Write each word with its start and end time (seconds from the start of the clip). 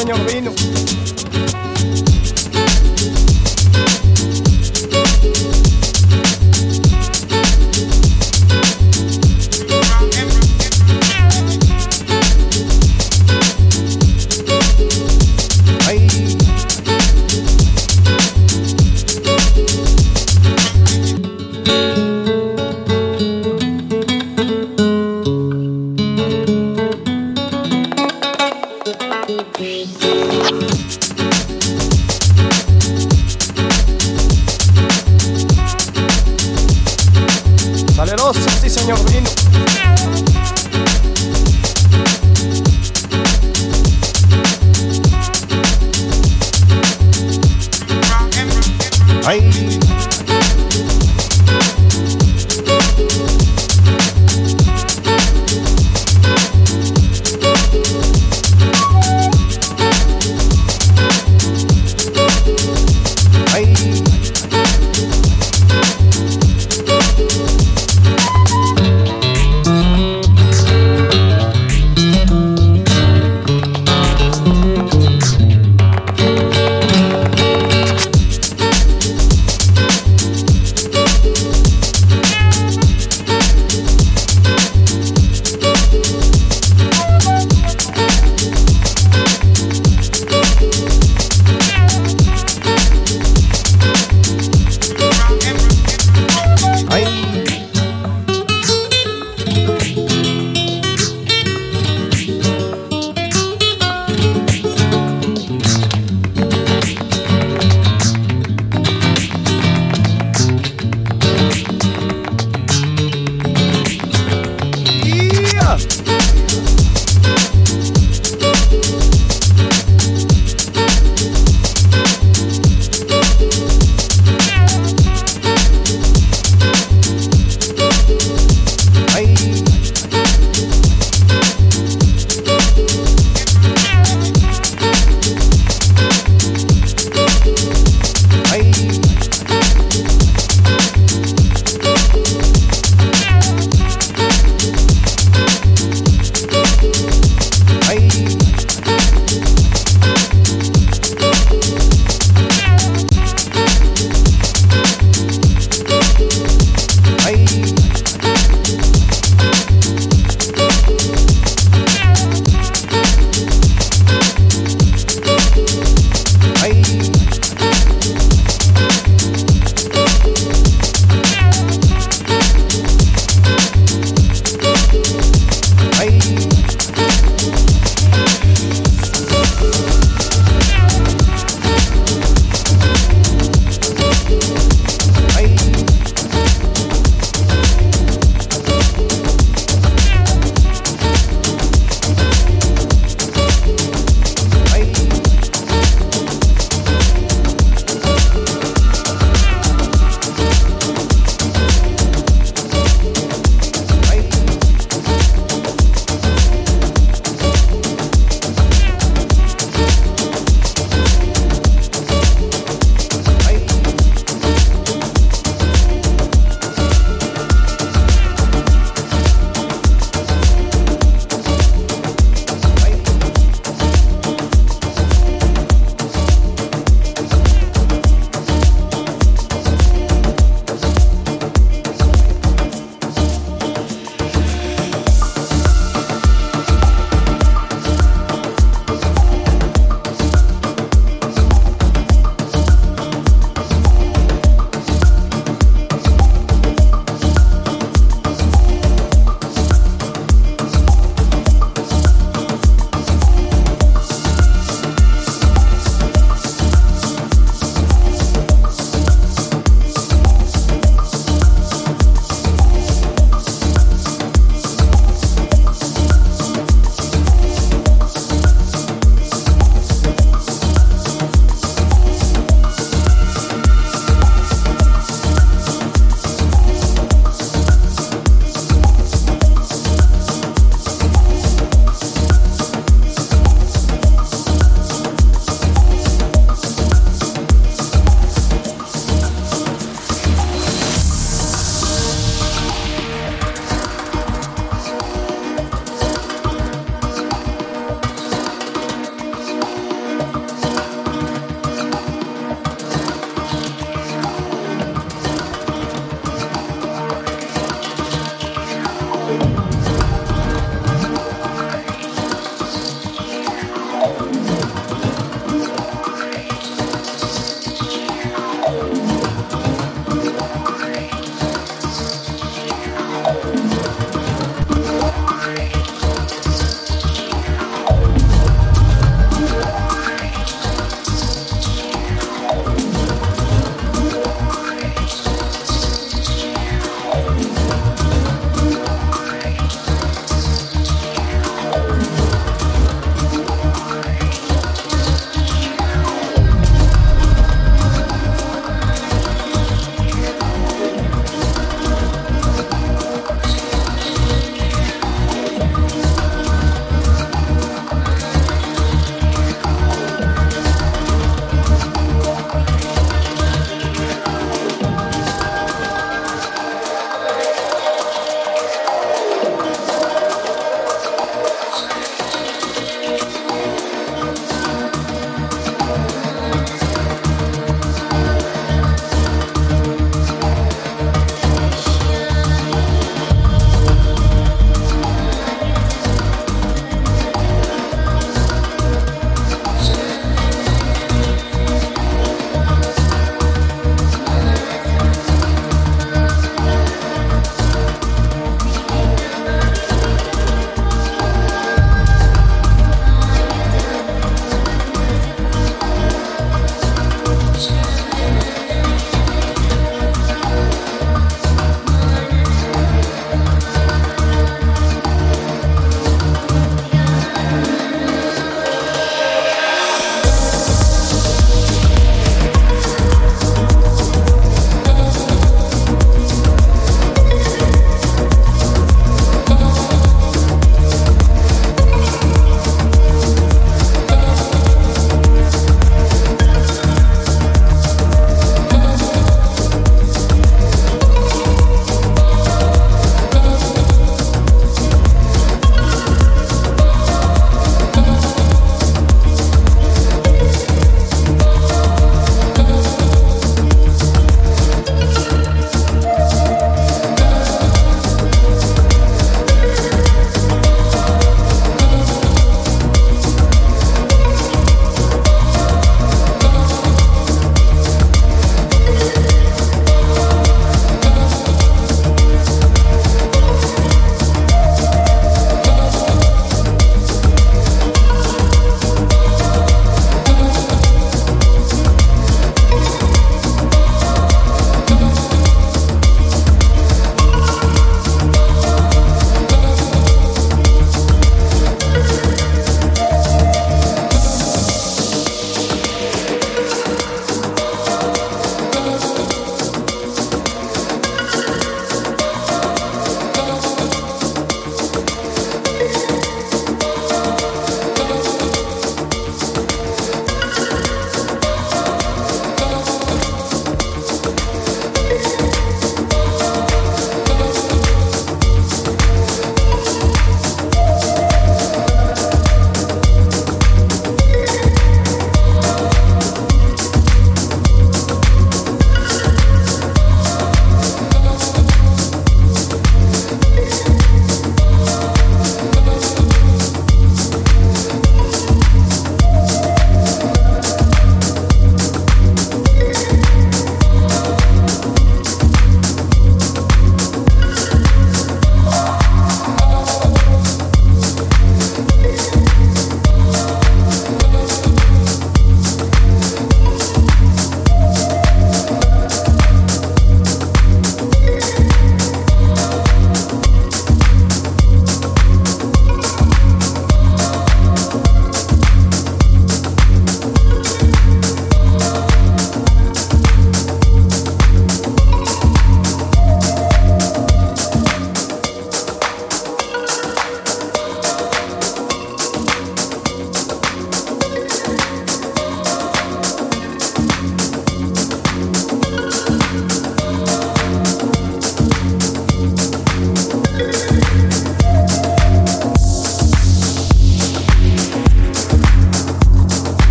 señor 0.00 0.26
Díaz. 0.26 0.39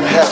That 0.00 0.08
has 0.08 0.29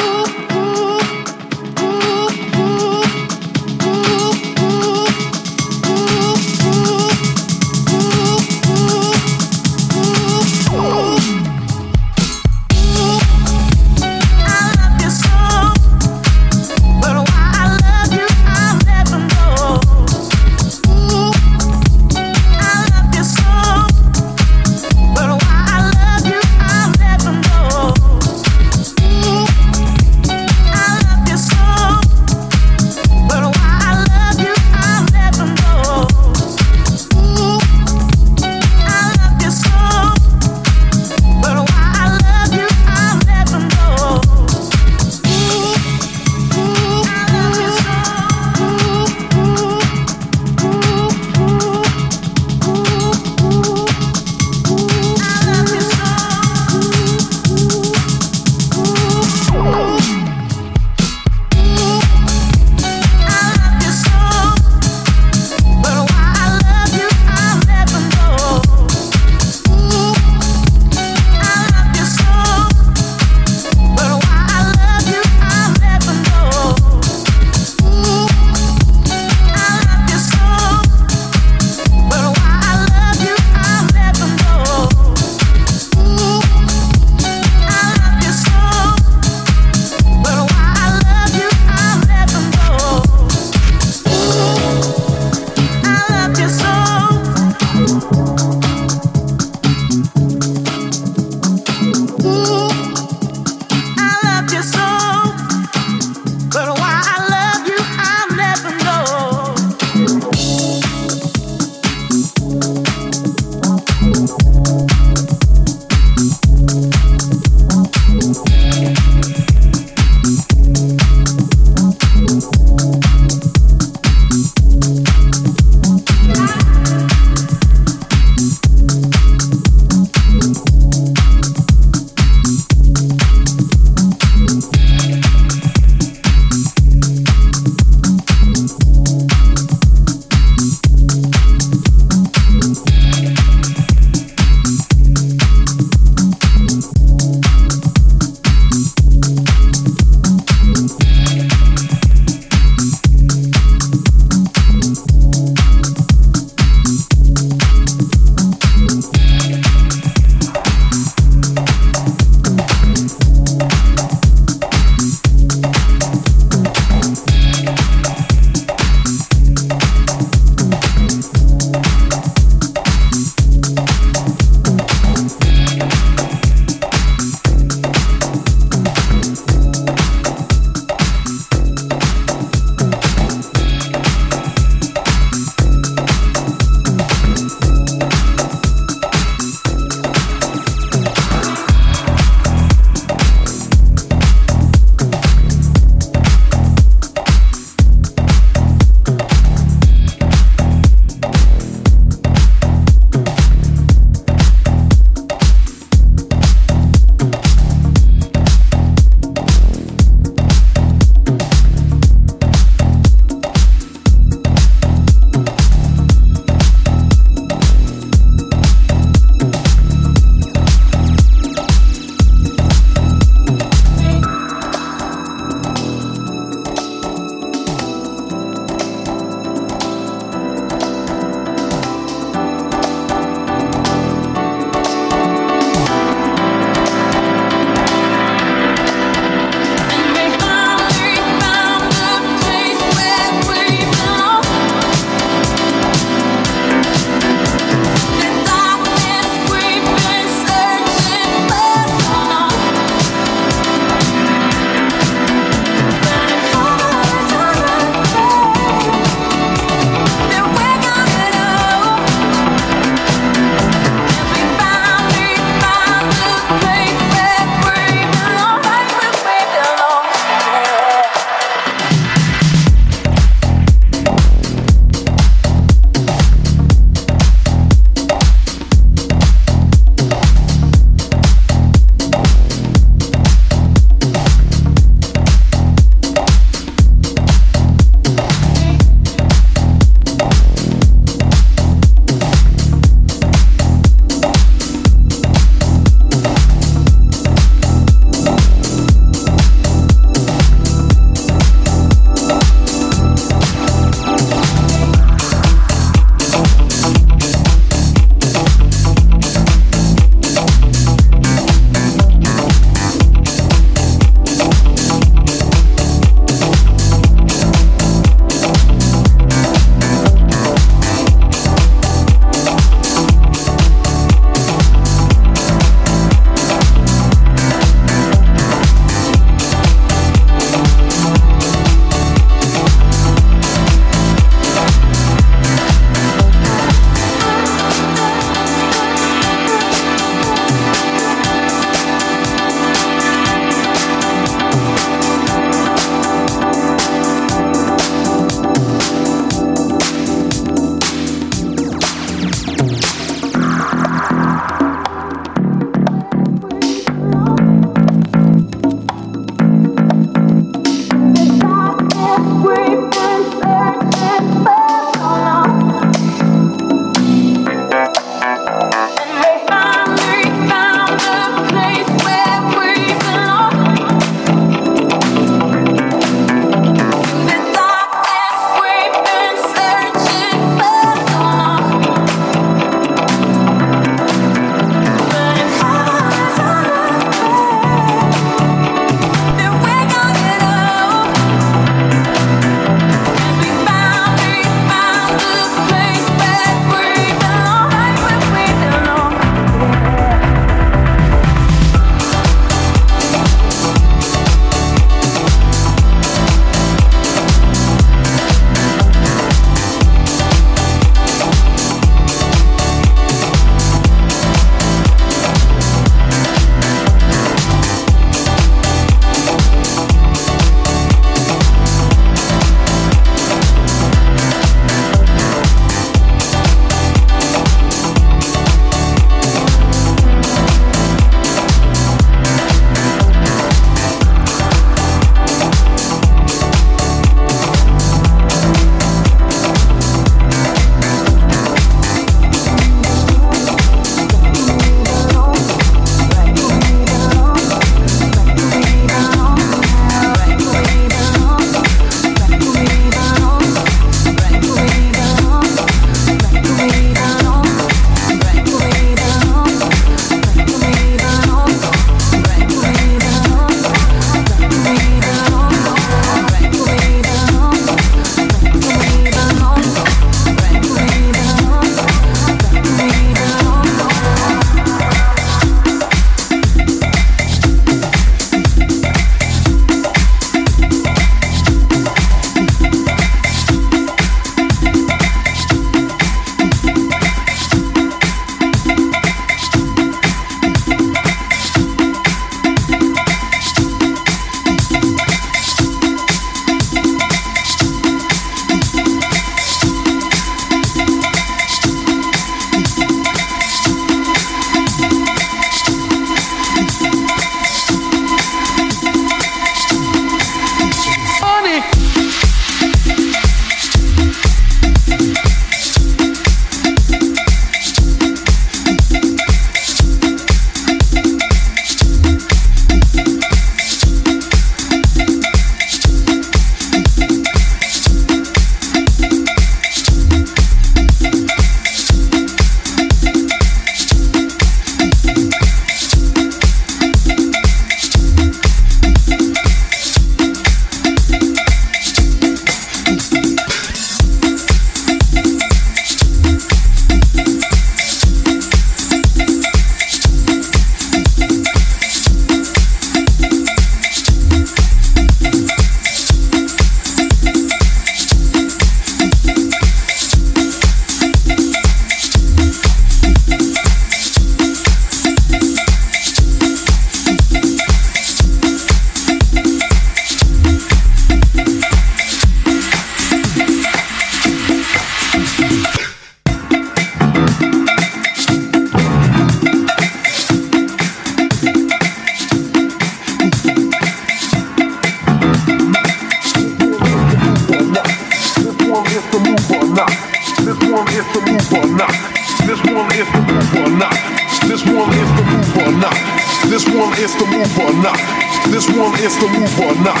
not. 597.84 598.00
This 598.48 598.66
one 598.70 598.96
is 599.04 599.14
the 599.20 599.28
move 599.28 599.60
or 599.60 599.74
not. 599.84 600.00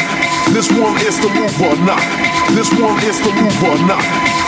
This 0.56 0.72
one 0.72 0.96
is 1.04 1.20
the 1.20 1.28
move 1.28 1.60
or 1.60 1.76
not. 1.84 2.00
This 2.56 2.72
one 2.80 2.96
is 3.04 3.20
the 3.20 3.32
move 3.36 3.62
or 3.62 3.76
not. 3.86 4.04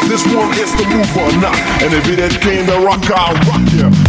This 0.09 0.25
one 0.33 0.51
is 0.57 0.73
the 0.73 0.87
move 0.89 1.17
or 1.17 1.31
not. 1.41 1.57
And 1.85 1.93
if 1.93 2.09
it 2.09 2.19
ain't 2.19 2.41
came 2.41 2.67
to 2.67 2.79
rock, 2.81 3.05
I'll 3.11 3.35
rock 3.45 3.73
you. 3.73 4.06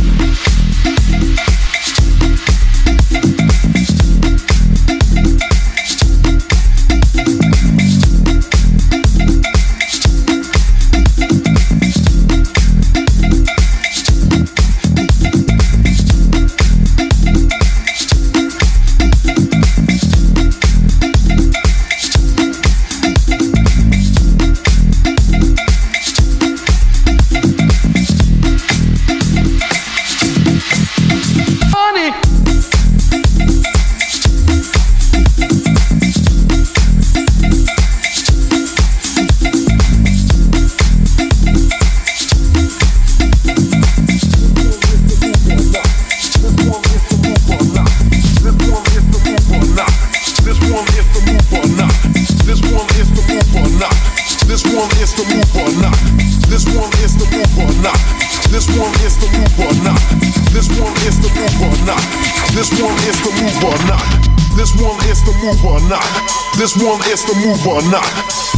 Is 67.27 67.33
the 67.33 67.47
move 67.47 67.67
or 67.67 67.81
not. 67.91 68.07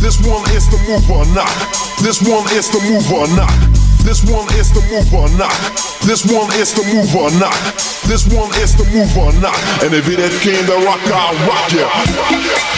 This 0.02 0.20
one 0.26 0.44
is 0.52 0.68
the 0.70 0.78
move 0.88 1.10
or 1.10 1.26
not. 1.34 1.50
This 2.02 2.22
one 2.22 2.46
is 2.54 2.70
the 2.70 2.80
move 2.90 3.12
or 3.12 3.28
not. 3.36 3.52
This 4.04 4.24
one 4.24 4.48
is 4.56 4.72
the 4.72 4.82
move 4.90 5.14
or 5.14 5.30
not. 5.38 5.54
This 6.06 6.26
one 6.26 6.52
is 6.54 6.74
the 6.74 6.84
move 6.94 7.16
or 7.16 7.32
not. 7.40 7.56
This 8.08 8.26
one 8.28 8.50
is 8.62 8.76
the 8.76 8.86
move 8.86 9.18
or 9.18 9.34
not. 9.42 9.58
And 9.84 9.94
if 9.94 10.08
it 10.08 10.20
ain't 10.20 10.42
came 10.42 10.66
to 10.66 10.86
rock, 10.86 11.02
I'll 11.08 11.36
rock 11.48 11.72
you. 11.74 12.69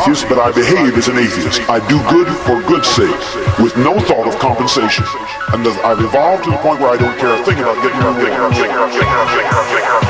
Atheist, 0.00 0.28
but 0.28 0.38
I 0.38 0.52
behave 0.52 0.96
as 0.96 1.08
an 1.08 1.18
atheist. 1.18 1.60
I 1.68 1.80
do 1.88 1.98
good 2.10 2.28
for 2.46 2.62
good's 2.68 2.88
sake, 2.88 3.10
with 3.58 3.76
no 3.76 3.98
thought 4.00 4.26
of 4.26 4.38
compensation. 4.38 5.04
And 5.52 5.66
I've 5.84 6.00
evolved 6.00 6.44
to 6.44 6.50
the 6.50 6.58
point 6.58 6.80
where 6.80 6.90
I 6.90 6.96
don't 6.96 7.18
care 7.18 7.34
a 7.34 7.44
thing 7.44 7.58
about 7.58 7.82
getting 7.82 7.98
rewarded. 7.98 10.07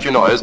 Scratchy 0.00 0.10
noise. 0.12 0.40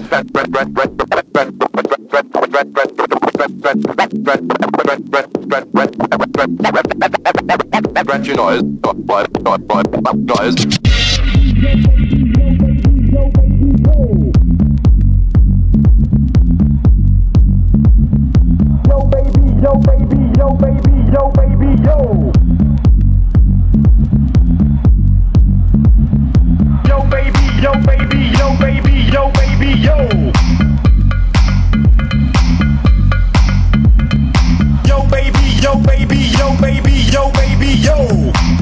Scratchy 7.98 8.34
noise. 8.36 8.62
Yo 18.88 19.00
baby, 19.10 19.44
yo 19.62 19.74
baby, 19.88 20.20
yo 20.38 20.48
baby, 20.54 20.94
yo 21.12 21.32
baby, 21.34 21.70
yo. 21.84 22.32
Yo 26.88 26.98
baby, 27.10 27.46
yo 27.62 27.72
baby, 27.86 28.20
yo 28.38 28.48
baby, 28.60 28.94
yo 29.12 29.47
yo. 29.76 29.98
Yo 34.86 35.04
baby, 35.10 35.60
yo 35.62 35.76
baby, 35.80 36.32
yo 36.38 36.54
baby, 36.62 37.04
yo 37.12 37.32
baby, 37.34 37.82
yo. 37.82 37.98
Yo 38.08 38.57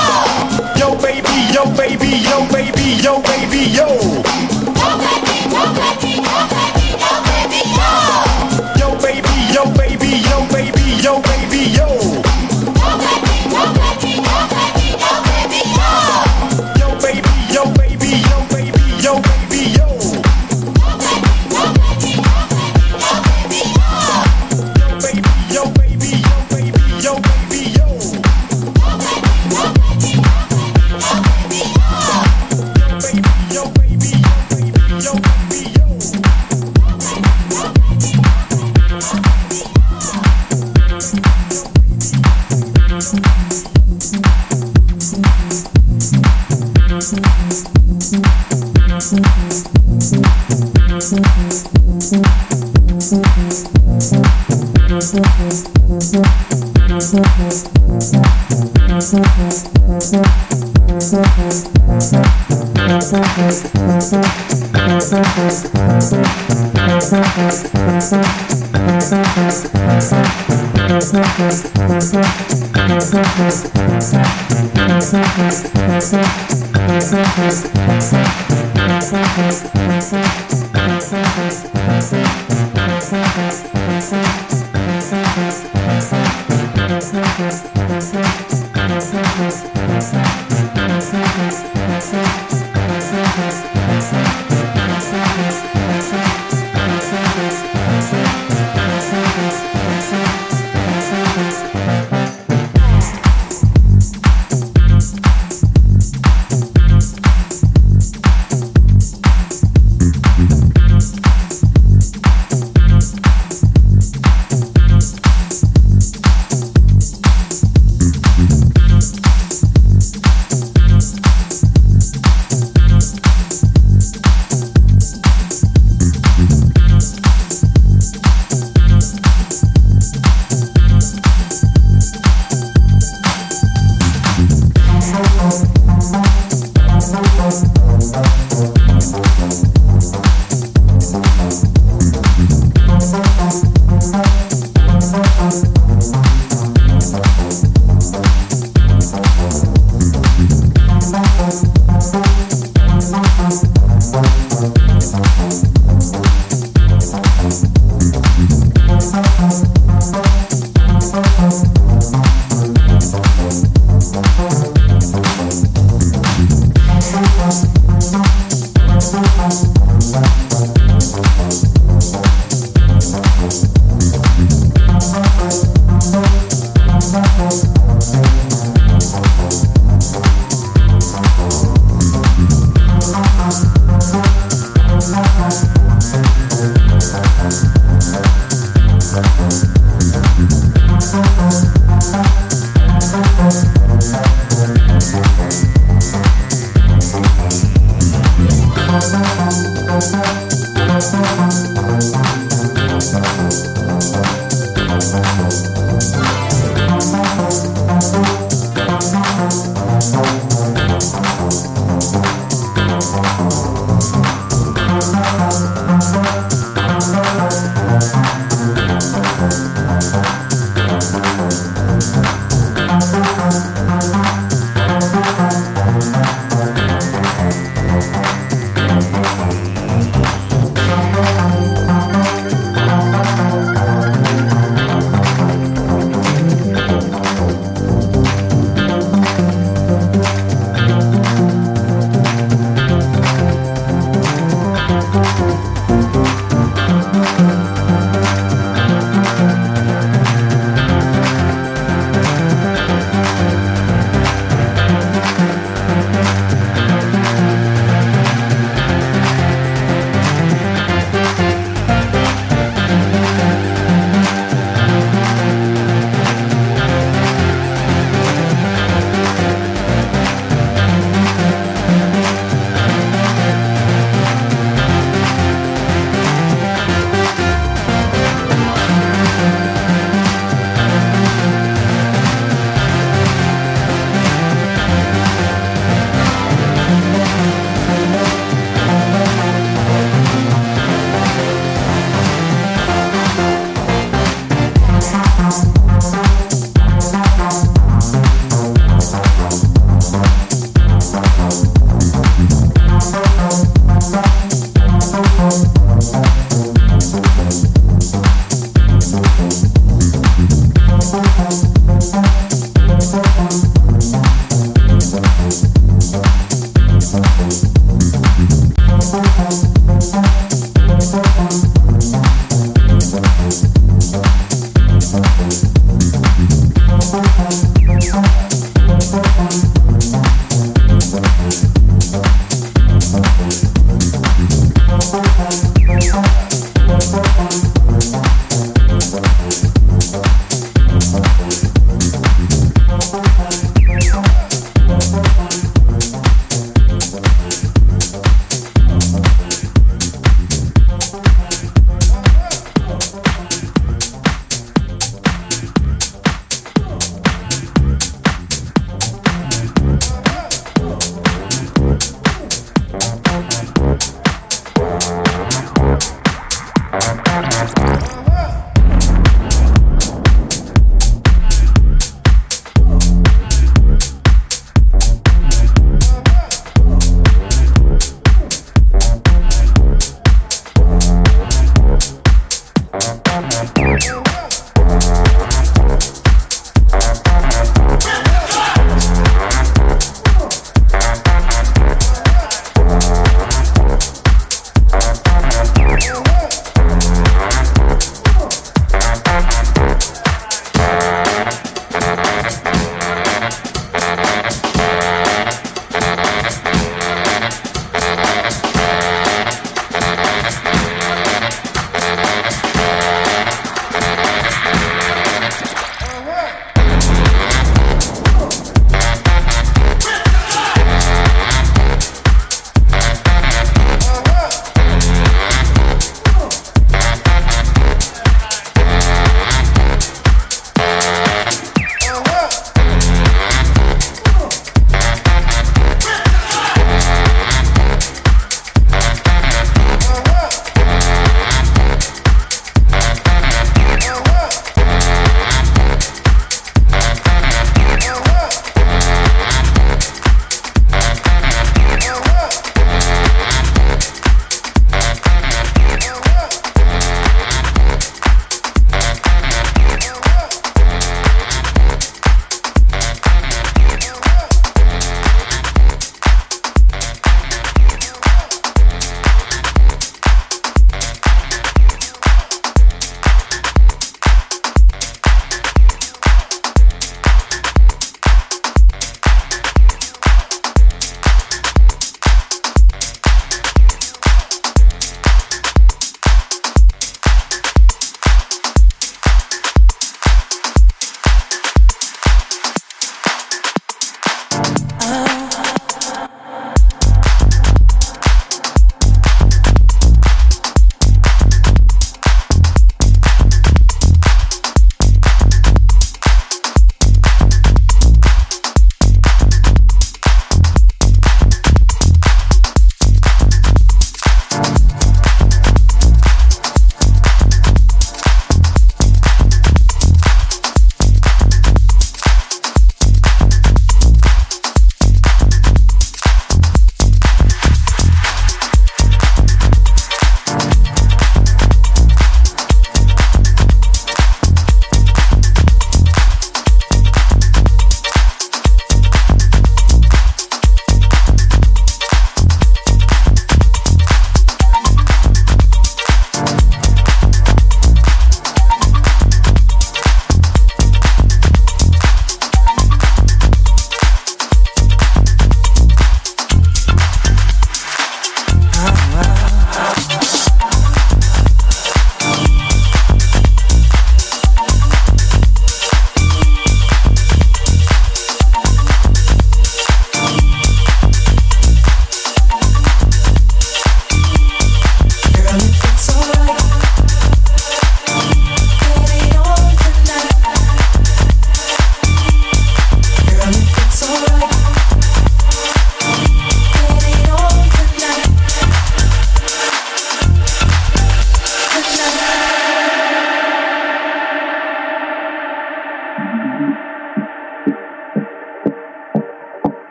yo 0.78 0.88
baby, 1.02 1.36
yo 1.52 1.64
baby, 1.76 2.10
yo 2.22 2.46
baby, 2.52 3.02
yo. 3.02 3.18
Baby, 3.22 3.62
yo 3.74 3.86